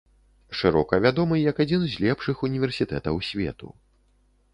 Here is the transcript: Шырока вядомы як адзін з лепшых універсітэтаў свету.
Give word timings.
Шырока 0.59 0.99
вядомы 1.05 1.35
як 1.51 1.61
адзін 1.65 1.85
з 1.91 2.01
лепшых 2.05 2.41
універсітэтаў 2.49 3.21
свету. 3.29 3.69